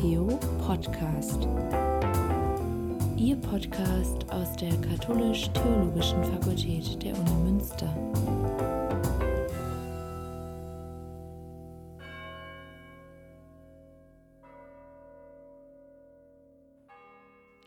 [0.00, 0.28] Theo
[0.66, 1.46] Podcast.
[3.18, 7.94] Ihr Podcast aus der Katholisch-Theologischen Fakultät der Uni Münster.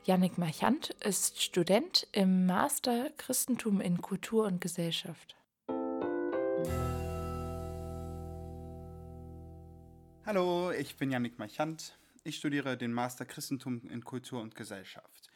[0.06, 5.36] Yannick Marchant ist Student im Master Christentum in Kultur und Gesellschaft.
[10.26, 11.96] Hallo, ich bin Yannick Marchant.
[12.26, 15.30] Ich studiere den Master Christentum in Kultur und Gesellschaft.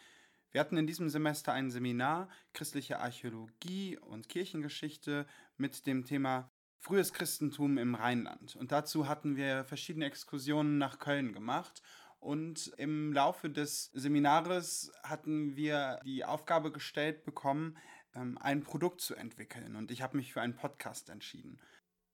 [0.52, 7.12] Wir hatten in diesem Semester ein Seminar Christliche Archäologie und Kirchengeschichte mit dem Thema Frühes
[7.12, 8.56] Christentum im Rheinland.
[8.56, 11.82] Und dazu hatten wir verschiedene Exkursionen nach Köln gemacht.
[12.20, 17.78] Und im Laufe des Seminares hatten wir die Aufgabe gestellt bekommen,
[18.16, 19.76] ähm, ein Produkt zu entwickeln.
[19.76, 21.60] Und ich habe mich für einen Podcast entschieden.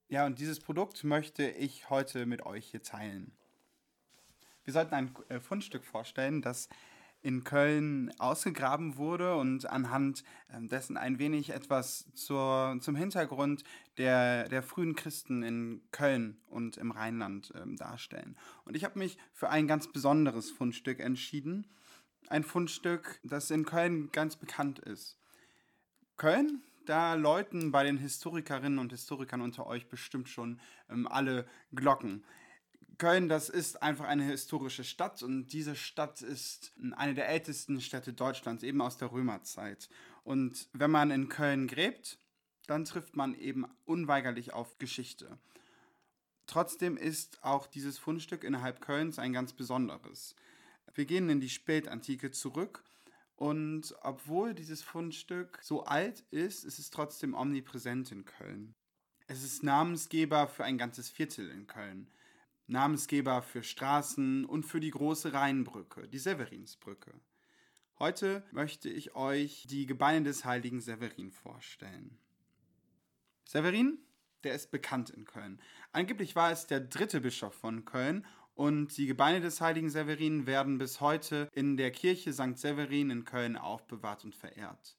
[0.08, 3.38] Ja, und dieses Produkt möchte ich heute mit euch hier teilen.
[4.64, 6.70] Wir sollten ein äh, Fundstück vorstellen, das
[7.22, 13.64] in Köln ausgegraben wurde und anhand ähm, dessen ein wenig etwas zur, zum Hintergrund
[13.98, 18.38] der, der frühen Christen in Köln und im Rheinland ähm, darstellen.
[18.66, 21.66] Und ich habe mich für ein ganz besonderes Fundstück entschieden.
[22.28, 25.18] Ein Fundstück, das in Köln ganz bekannt ist.
[26.18, 32.26] Köln da läuten bei den Historikerinnen und Historikern unter euch bestimmt schon ähm, alle Glocken.
[32.98, 38.14] Köln, das ist einfach eine historische Stadt und diese Stadt ist eine der ältesten Städte
[38.14, 39.90] Deutschlands, eben aus der Römerzeit.
[40.24, 42.20] Und wenn man in Köln gräbt,
[42.68, 45.38] dann trifft man eben unweigerlich auf Geschichte.
[46.46, 50.36] Trotzdem ist auch dieses Fundstück innerhalb Kölns ein ganz besonderes.
[50.94, 52.84] Wir gehen in die Spätantike zurück
[53.36, 58.76] und obwohl dieses Fundstück so alt ist, ist es trotzdem omnipräsent in Köln.
[59.28, 62.12] Es ist Namensgeber für ein ganzes Viertel in Köln.
[62.68, 67.14] Namensgeber für Straßen und für die große Rheinbrücke, die Severinsbrücke.
[68.00, 72.18] Heute möchte ich euch die Gebeine des heiligen Severin vorstellen.
[73.46, 74.00] Severin,
[74.44, 75.62] der ist bekannt in Köln.
[75.92, 78.26] Angeblich war es der dritte Bischof von Köln
[78.56, 82.58] und die Gebeine des heiligen Severin werden bis heute in der Kirche St.
[82.58, 84.98] Severin in Köln aufbewahrt und verehrt.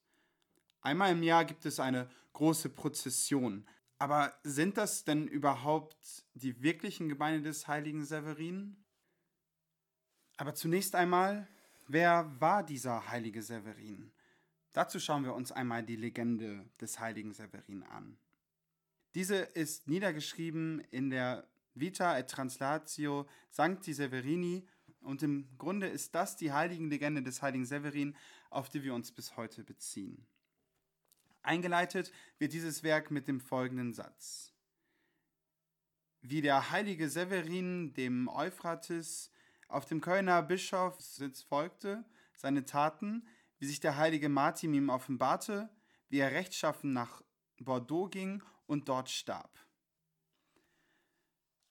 [0.81, 3.67] Einmal im Jahr gibt es eine große Prozession.
[4.05, 8.85] Aber sind das denn überhaupt die wirklichen Gebeine des heiligen Severin?
[10.37, 11.49] Aber zunächst einmal,
[11.89, 14.13] wer war dieser heilige Severin?
[14.75, 18.19] Dazu schauen wir uns einmal die Legende des heiligen Severin an.
[19.15, 24.69] Diese ist niedergeschrieben in der Vita et Translatio Sancti Severini
[25.01, 28.15] und im Grunde ist das die Heiligenlegende des heiligen Severin,
[28.51, 30.27] auf die wir uns bis heute beziehen.
[31.45, 34.53] Eingeleitet wird dieses Werk mit dem folgenden Satz.
[36.23, 39.31] Wie der heilige Severin dem Euphrates
[39.69, 43.27] auf dem Kölner Bischofssitz folgte, seine Taten,
[43.59, 45.69] wie sich der heilige Martin ihm offenbarte,
[46.09, 47.23] wie er rechtschaffen nach
[47.59, 49.59] Bordeaux ging und dort starb.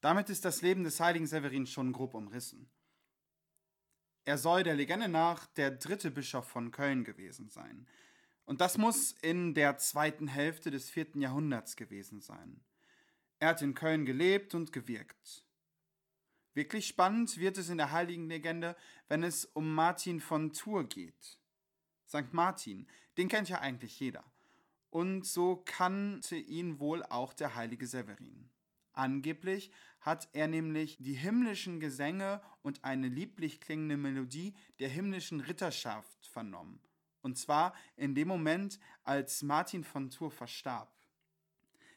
[0.01, 2.69] Damit ist das Leben des heiligen Severin schon grob umrissen.
[4.25, 7.87] Er soll der Legende nach der dritte Bischof von Köln gewesen sein.
[8.45, 12.61] Und das muss in der zweiten Hälfte des vierten Jahrhunderts gewesen sein.
[13.39, 15.45] Er hat in Köln gelebt und gewirkt.
[16.53, 18.75] Wirklich spannend wird es in der heiligen Legende,
[19.07, 21.39] wenn es um Martin von Tours geht.
[22.07, 22.31] St.
[22.31, 22.87] Martin,
[23.17, 24.23] den kennt ja eigentlich jeder.
[24.89, 28.49] Und so kannte ihn wohl auch der heilige Severin.
[28.91, 29.71] Angeblich
[30.01, 36.79] hat er nämlich die himmlischen Gesänge und eine lieblich klingende Melodie der himmlischen Ritterschaft vernommen.
[37.23, 40.93] Und zwar in dem Moment, als Martin von Tours verstarb.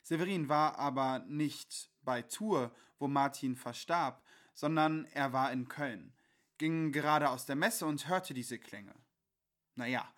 [0.03, 4.23] Severin war aber nicht bei Tours, wo Martin verstarb,
[4.55, 6.15] sondern er war in Köln,
[6.59, 8.95] ging gerade aus der Messe und hörte diese Klänge.
[9.75, 10.09] Naja,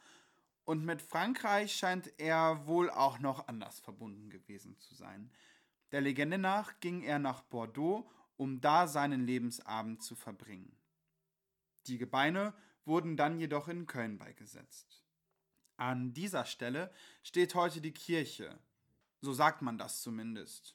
[0.65, 5.33] und mit Frankreich scheint er wohl auch noch anders verbunden gewesen zu sein.
[5.91, 10.77] Der Legende nach ging er nach Bordeaux, um da seinen Lebensabend zu verbringen.
[11.87, 12.53] Die Gebeine
[12.89, 15.05] wurden dann jedoch in Köln beigesetzt.
[15.77, 16.93] An dieser Stelle
[17.23, 18.59] steht heute die Kirche,
[19.21, 20.75] so sagt man das zumindest.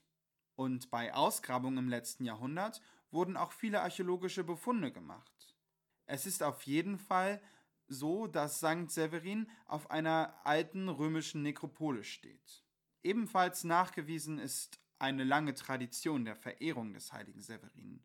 [0.55, 2.81] Und bei Ausgrabungen im letzten Jahrhundert
[3.11, 5.57] wurden auch viele archäologische Befunde gemacht.
[6.05, 7.41] Es ist auf jeden Fall
[7.87, 8.89] so, dass St.
[8.89, 12.63] Severin auf einer alten römischen Nekropole steht.
[13.03, 18.01] Ebenfalls nachgewiesen ist eine lange Tradition der Verehrung des heiligen Severin.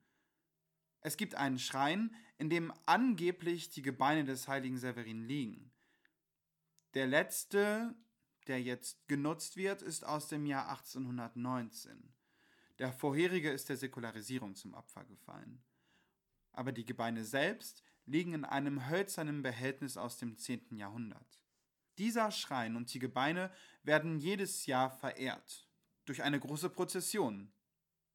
[1.00, 5.72] Es gibt einen Schrein, in dem angeblich die Gebeine des heiligen Severin liegen.
[6.94, 7.94] Der letzte,
[8.46, 12.14] der jetzt genutzt wird, ist aus dem Jahr 1819.
[12.78, 15.62] Der vorherige ist der Säkularisierung zum Opfer gefallen.
[16.52, 20.76] aber die Gebeine selbst liegen in einem hölzernen Behältnis aus dem 10.
[20.76, 21.40] Jahrhundert.
[21.98, 23.52] Dieser Schrein und die Gebeine
[23.84, 25.68] werden jedes Jahr verehrt
[26.04, 27.52] durch eine große Prozession.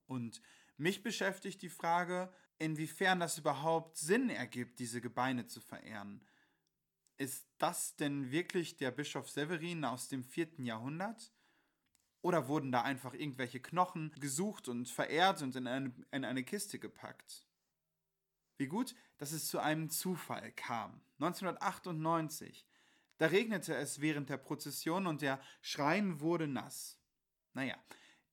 [0.07, 0.41] Und
[0.75, 2.33] mich beschäftigt die Frage,
[2.63, 6.25] inwiefern das überhaupt Sinn ergibt, diese Gebeine zu verehren.
[7.17, 10.59] Ist das denn wirklich der Bischof Severin aus dem 4.
[10.59, 11.31] Jahrhundert?
[12.21, 16.79] Oder wurden da einfach irgendwelche Knochen gesucht und verehrt und in eine, in eine Kiste
[16.79, 17.45] gepackt?
[18.57, 21.01] Wie gut, dass es zu einem Zufall kam.
[21.19, 22.65] 1998.
[23.17, 26.97] Da regnete es während der Prozession und der Schrein wurde nass.
[27.53, 27.77] Naja,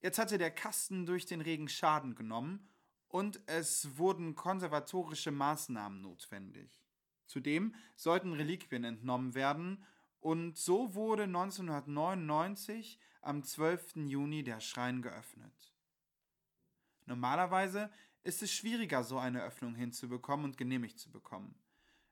[0.01, 2.71] jetzt hatte der Kasten durch den Regen Schaden genommen
[3.11, 6.81] und es wurden konservatorische Maßnahmen notwendig.
[7.27, 9.85] Zudem sollten Reliquien entnommen werden
[10.21, 13.97] und so wurde 1999 am 12.
[14.07, 15.75] Juni der Schrein geöffnet.
[17.07, 17.91] Normalerweise
[18.23, 21.55] ist es schwieriger, so eine Öffnung hinzubekommen und genehmigt zu bekommen.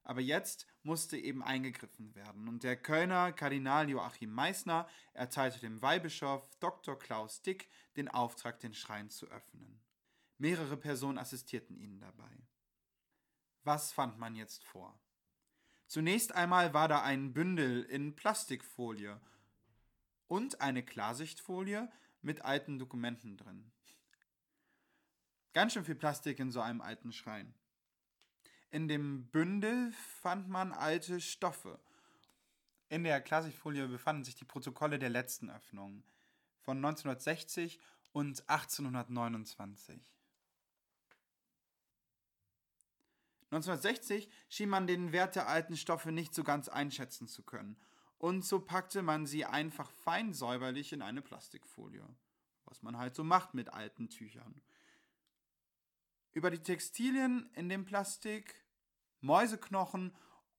[0.02, 6.48] Aber jetzt musste eben eingegriffen werden und der Kölner Kardinal Joachim Meissner erteilte dem Weihbischof
[6.60, 6.98] Dr.
[6.98, 9.80] Klaus Dick den Auftrag, den Schrein zu öffnen.
[10.38, 12.30] Mehrere Personen assistierten ihnen dabei.
[13.64, 14.98] Was fand man jetzt vor?
[15.88, 19.20] Zunächst einmal war da ein Bündel in Plastikfolie
[20.28, 21.90] und eine Klarsichtfolie
[22.22, 23.72] mit alten Dokumenten drin.
[25.54, 27.52] Ganz schön viel Plastik in so einem alten Schrein.
[28.70, 31.80] In dem Bündel fand man alte Stoffe.
[32.90, 36.04] In der Klarsichtfolie befanden sich die Protokolle der letzten Öffnung
[36.60, 37.80] von 1960
[38.12, 40.17] und 1829.
[43.50, 47.76] 1960 schien man den Wert der alten Stoffe nicht so ganz einschätzen zu können,
[48.18, 52.04] und so packte man sie einfach fein säuberlich in eine Plastikfolie,
[52.64, 54.60] was man halt so macht mit alten Tüchern.
[56.32, 58.64] Über die Textilien in dem Plastik,
[59.20, 60.12] Mäuseknochen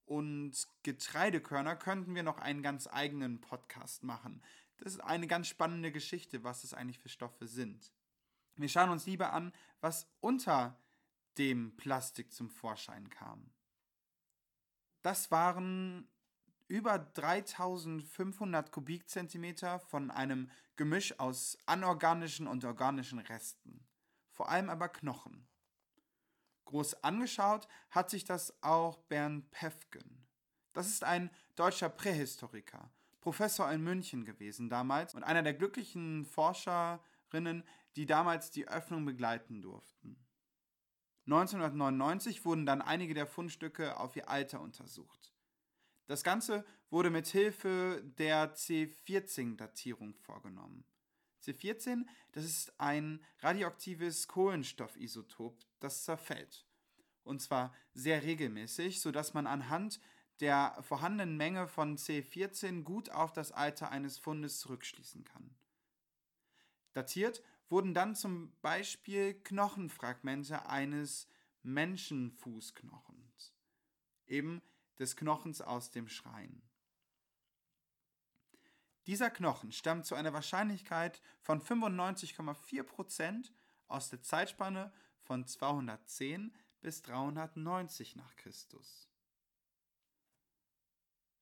[0.06, 4.42] und Getreidekörner könnten wir noch einen ganz eigenen Podcast machen.
[4.78, 7.94] Das ist eine ganz spannende Geschichte, was das eigentlich für Stoffe sind.
[8.56, 10.78] Wir schauen uns lieber an, was unter
[11.40, 13.50] dem Plastik zum Vorschein kam.
[15.02, 16.08] Das waren
[16.68, 23.88] über 3500 Kubikzentimeter von einem Gemisch aus anorganischen und organischen Resten,
[24.32, 25.48] vor allem aber Knochen.
[26.66, 30.28] Groß angeschaut hat sich das auch Bernd Pefken.
[30.74, 32.92] Das ist ein deutscher Prähistoriker,
[33.22, 37.64] Professor in München gewesen damals und einer der glücklichen Forscherinnen,
[37.96, 40.18] die damals die Öffnung begleiten durften.
[41.32, 45.32] 1999 wurden dann einige der Fundstücke auf ihr Alter untersucht.
[46.08, 50.84] Das Ganze wurde mit Hilfe der C14-Datierung vorgenommen.
[51.44, 56.66] C14, das ist ein radioaktives Kohlenstoffisotop, das zerfällt.
[57.24, 60.00] Und zwar sehr regelmäßig, sodass man anhand
[60.40, 65.56] der vorhandenen Menge von C14 gut auf das Alter eines Fundes zurückschließen kann.
[66.94, 71.28] Datiert wurden dann zum Beispiel Knochenfragmente eines
[71.64, 73.54] Menschenfußknochens,
[74.26, 74.62] eben
[74.98, 76.62] des Knochens aus dem Schrein.
[79.08, 83.52] Dieser Knochen stammt zu einer Wahrscheinlichkeit von 95,4%
[83.88, 89.10] aus der Zeitspanne von 210 bis 390 nach Christus.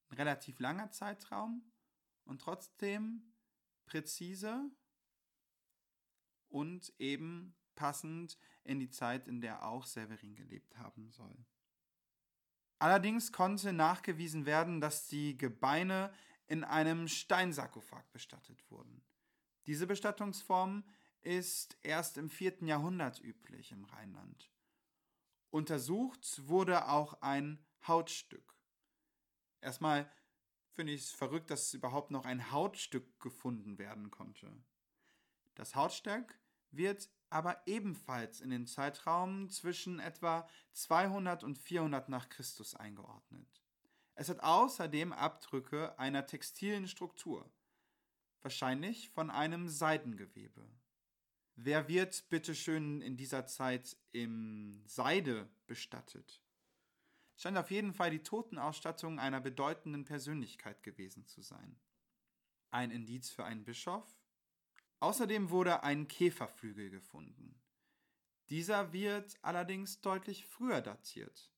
[0.09, 1.69] Ein relativ langer Zeitraum
[2.23, 3.33] und trotzdem
[3.85, 4.71] präzise
[6.57, 11.45] und eben passend in die Zeit, in der auch Severin gelebt haben soll.
[12.79, 16.11] Allerdings konnte nachgewiesen werden, dass die Gebeine
[16.47, 19.03] in einem Steinsarkophag bestattet wurden.
[19.67, 20.83] Diese Bestattungsform
[21.21, 22.63] ist erst im 4.
[22.63, 24.51] Jahrhundert üblich im Rheinland.
[25.51, 28.55] Untersucht wurde auch ein Hautstück.
[29.61, 30.09] Erstmal
[30.71, 34.51] finde ich es verrückt, dass überhaupt noch ein Hautstück gefunden werden konnte.
[35.53, 36.39] Das Hautstück
[36.71, 43.61] wird aber ebenfalls in den Zeitraum zwischen etwa 200 und 400 nach Christus eingeordnet.
[44.15, 47.49] Es hat außerdem Abdrücke einer textilen Struktur,
[48.41, 50.67] wahrscheinlich von einem Seidengewebe.
[51.55, 56.41] Wer wird bitteschön in dieser Zeit im Seide bestattet?
[57.35, 61.79] Scheint auf jeden Fall die Totenausstattung einer bedeutenden Persönlichkeit gewesen zu sein.
[62.71, 64.07] Ein Indiz für einen Bischof?
[64.99, 67.61] Außerdem wurde ein Käferflügel gefunden.
[68.49, 71.51] Dieser wird allerdings deutlich früher datiert,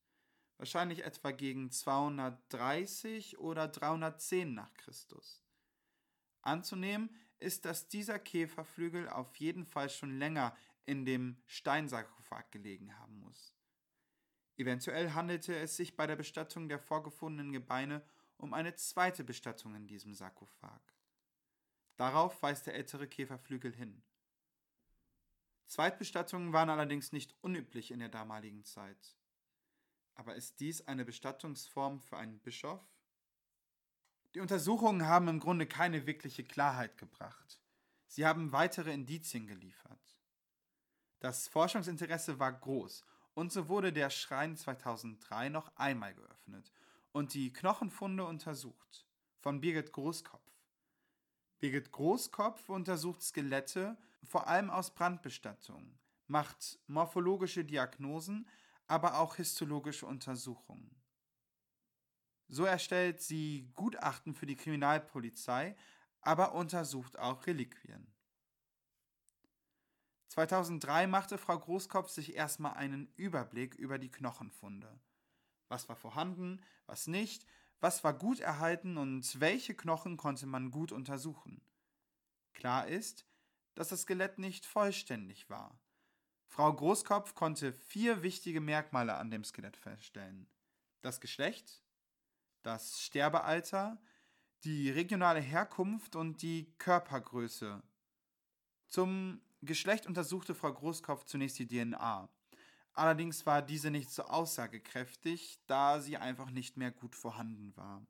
[0.57, 5.43] wahrscheinlich etwa gegen 230 oder 310 nach Christus.
[6.41, 10.55] Anzunehmen ist, dass dieser Käferflügel auf jeden Fall schon länger
[10.85, 13.55] in dem Steinsarkophag gelegen haben muss.
[14.57, 18.03] Eventuell handelte es sich bei der Bestattung der vorgefundenen Gebeine
[18.37, 20.81] um eine zweite Bestattung in diesem Sarkophag.
[21.99, 24.01] Darauf weist der ältere Käferflügel hin.
[25.65, 29.17] Zweitbestattungen waren allerdings nicht unüblich in der damaligen Zeit.
[30.15, 32.79] Aber ist dies eine Bestattungsform für einen Bischof?
[34.33, 37.61] Die Untersuchungen haben im Grunde keine wirkliche Klarheit gebracht.
[38.07, 40.17] Sie haben weitere Indizien geliefert.
[41.19, 43.03] Das Forschungsinteresse war groß
[43.33, 46.71] und so wurde der Schrein 2003 noch einmal geöffnet
[47.11, 49.05] und die Knochenfunde untersucht
[49.41, 50.48] von Birgit Großkopf.
[51.59, 58.47] Birgit Großkopf untersucht Skelette vor allem aus Brandbestattungen, macht morphologische Diagnosen,
[58.87, 60.95] aber auch histologische Untersuchungen.
[62.47, 65.75] So erstellt sie Gutachten für die Kriminalpolizei,
[66.21, 68.11] aber untersucht auch Reliquien.
[70.29, 74.99] 2003 machte Frau Großkopf sich erstmal einen Überblick über die Knochenfunde.
[75.67, 77.45] Was war vorhanden, was nicht,
[77.79, 81.61] was war gut erhalten und welche Knochen konnte man gut untersuchen.
[82.53, 83.25] Klar ist,
[83.75, 85.79] dass das Skelett nicht vollständig war.
[86.47, 90.49] Frau Großkopf konnte vier wichtige Merkmale an dem Skelett feststellen.
[91.01, 91.81] Das Geschlecht,
[92.63, 94.01] das Sterbealter,
[94.63, 97.81] die regionale Herkunft und die Körpergröße.
[98.87, 102.27] Zum Geschlecht untersuchte Frau Großkopf zunächst die DNA.
[102.99, 108.05] Allerdings war diese nicht so aussagekräftig, da sie einfach nicht mehr gut vorhanden war.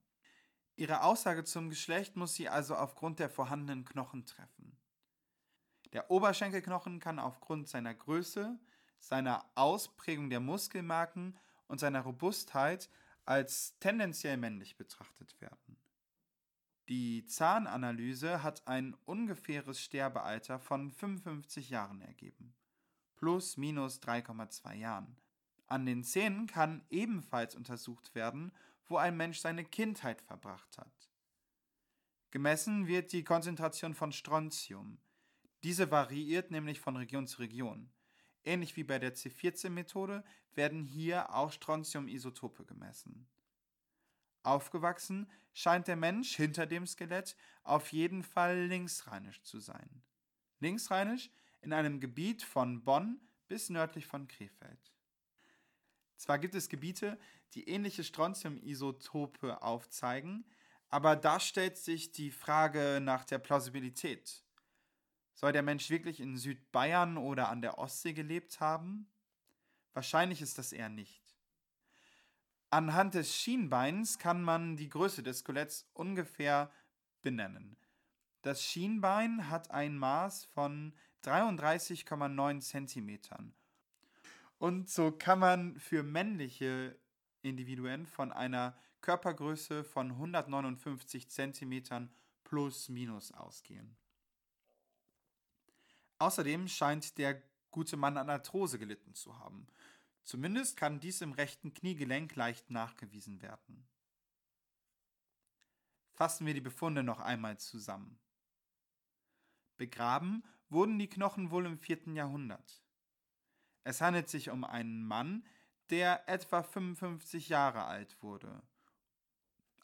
[0.77, 4.75] Ihre Aussage zum Geschlecht muss sie also aufgrund der vorhandenen Knochen treffen.
[5.93, 8.57] Der Oberschenkelknochen kann aufgrund seiner Größe,
[8.97, 12.89] seiner Ausprägung der Muskelmarken und seiner Robustheit
[13.25, 15.77] als tendenziell männlich betrachtet werden.
[16.87, 22.55] Die Zahnanalyse hat ein ungefähres Sterbealter von 55 Jahren ergeben.
[23.19, 25.17] Plus minus 3,2 Jahren.
[25.67, 28.53] An den Zähnen kann ebenfalls untersucht werden,
[28.87, 31.09] wo ein Mensch seine Kindheit verbracht hat.
[32.31, 34.99] Gemessen wird die Konzentration von Strontium.
[35.63, 37.91] Diese variiert nämlich von Region zu Region.
[38.45, 40.23] Ähnlich wie bei der C14-Methode
[40.55, 43.27] werden hier auch Strontium-Isotope gemessen.
[44.43, 50.03] Aufgewachsen scheint der Mensch hinter dem Skelett auf jeden Fall linksrheinisch zu sein.
[50.61, 51.29] Linksrheinisch
[51.61, 54.93] in einem Gebiet von Bonn bis nördlich von Krefeld.
[56.15, 57.17] Zwar gibt es Gebiete,
[57.53, 60.45] die ähnliche Strontium-Isotope aufzeigen,
[60.89, 64.43] aber da stellt sich die Frage nach der Plausibilität.
[65.33, 69.07] Soll der Mensch wirklich in Südbayern oder an der Ostsee gelebt haben?
[69.93, 71.23] Wahrscheinlich ist das eher nicht.
[72.71, 76.71] Anhand des Schienbeins kann man die Größe des Skeletts ungefähr
[77.21, 77.77] benennen.
[78.41, 83.53] Das Schienbein hat ein Maß von 33,9 cm.
[84.57, 86.97] Und so kann man für männliche
[87.41, 92.09] Individuen von einer Körpergröße von 159 cm
[92.43, 93.95] plus minus ausgehen.
[96.17, 99.67] Außerdem scheint der gute Mann an Arthrose gelitten zu haben
[100.29, 103.87] Zumindest kann dies im rechten Kniegelenk leicht nachgewiesen werden.
[106.11, 108.19] Fassen wir die Befunde noch einmal zusammen.
[109.77, 112.13] Begraben wurden die Knochen wohl im 4.
[112.13, 112.83] Jahrhundert.
[113.83, 115.45] Es handelt sich um einen Mann,
[115.89, 118.61] der etwa 55 Jahre alt wurde,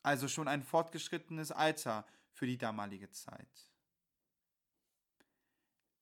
[0.04, 3.72] also schon ein fortgeschrittenes Alter für die damalige Zeit.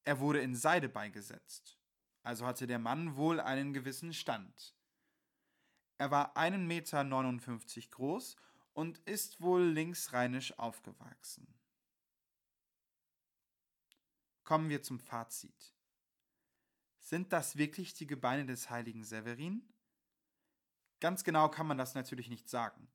[0.04, 1.78] Er wurde in Seide beigesetzt
[2.24, 4.74] also hatte der Mann wohl einen gewissen Stand.
[5.98, 8.36] Er war 1,59 Meter groß
[8.74, 11.48] und ist wohl linksrheinisch aufgewachsen.
[14.44, 15.74] Kommen wir zum Fazit.
[17.00, 19.74] Sind das wirklich die Gebeine des heiligen Severin?
[21.00, 22.88] Ganz genau kann man das natürlich nicht sagen.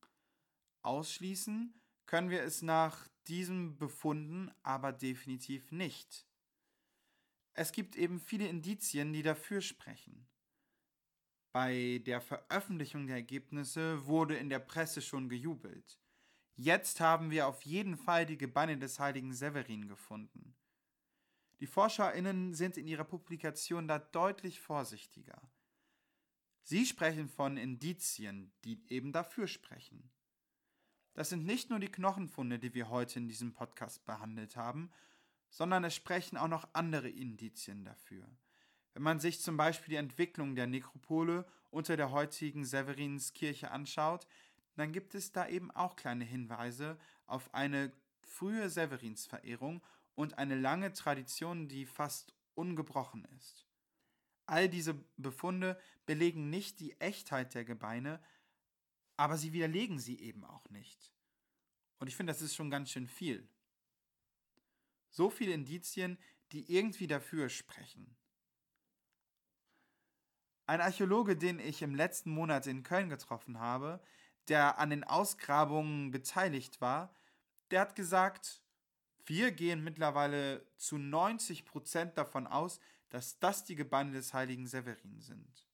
[0.82, 1.74] Ausschließen
[2.06, 6.26] können wir es nach diesen Befunden aber definitiv nicht.
[7.54, 10.26] Es gibt eben viele Indizien, die dafür sprechen.
[11.52, 15.98] Bei der Veröffentlichung der Ergebnisse wurde in der Presse schon gejubelt.
[16.54, 20.57] Jetzt haben wir auf jeden Fall die Gebeine des heiligen Severin gefunden.
[21.60, 25.40] Die ForscherInnen sind in ihrer Publikation da deutlich vorsichtiger.
[26.62, 30.10] Sie sprechen von Indizien, die eben dafür sprechen.
[31.14, 34.90] Das sind nicht nur die Knochenfunde, die wir heute in diesem Podcast behandelt haben,
[35.50, 38.28] sondern es sprechen auch noch andere Indizien dafür.
[38.94, 44.26] Wenn man sich zum Beispiel die Entwicklung der Nekropole unter der heutigen Severinskirche anschaut,
[44.76, 49.82] dann gibt es da eben auch kleine Hinweise auf eine frühe Severinsverehrung
[50.18, 53.68] und eine lange Tradition, die fast ungebrochen ist.
[54.46, 58.20] All diese Befunde belegen nicht die Echtheit der Gebeine,
[59.16, 61.14] aber sie widerlegen sie eben auch nicht.
[62.00, 63.48] Und ich finde, das ist schon ganz schön viel.
[65.08, 66.18] So viele Indizien,
[66.50, 68.16] die irgendwie dafür sprechen.
[70.66, 74.02] Ein Archäologe, den ich im letzten Monat in Köln getroffen habe,
[74.48, 77.14] der an den Ausgrabungen beteiligt war,
[77.70, 78.64] der hat gesagt,
[79.28, 82.80] wir gehen mittlerweile zu 90 Prozent davon aus,
[83.10, 85.66] dass das die Gebeine des heiligen Severin sind.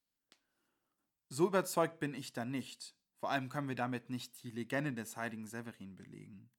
[1.28, 2.94] So überzeugt bin ich da nicht.
[3.16, 6.50] Vor allem können wir damit nicht die Legende des heiligen Severin belegen.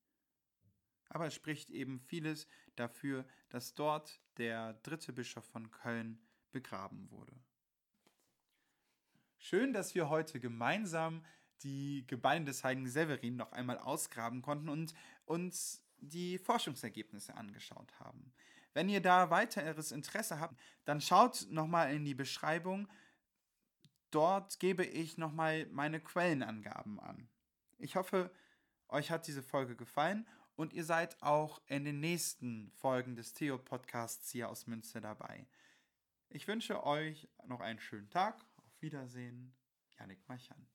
[1.09, 6.19] Aber es spricht eben vieles dafür, dass dort der dritte Bischof von Köln
[6.51, 7.39] begraben wurde.
[9.37, 11.23] Schön, dass wir heute gemeinsam
[11.61, 14.93] die Gebeine des heiligen Severin noch einmal ausgraben konnten und
[15.25, 18.33] uns die Forschungsergebnisse angeschaut haben.
[18.73, 22.87] Wenn ihr da weiteres Interesse habt, dann schaut nochmal in die Beschreibung.
[24.11, 27.29] Dort gebe ich nochmal meine Quellenangaben an.
[27.77, 28.31] Ich hoffe,
[28.89, 34.29] euch hat diese Folge gefallen und ihr seid auch in den nächsten Folgen des Theo-Podcasts
[34.31, 35.47] hier aus Münster dabei.
[36.29, 38.45] Ich wünsche euch noch einen schönen Tag.
[38.57, 39.55] Auf Wiedersehen.
[39.97, 40.74] Janik Marchand.